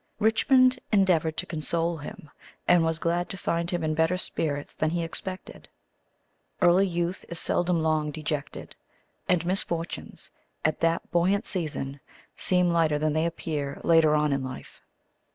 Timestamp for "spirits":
4.17-4.73